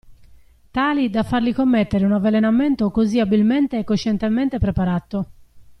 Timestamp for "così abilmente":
2.89-3.77